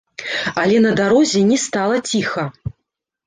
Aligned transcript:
Але 0.61 0.77
на 0.85 0.93
дарозе 0.99 1.43
не 1.51 1.59
стала 1.65 1.99
ціха. 2.13 2.47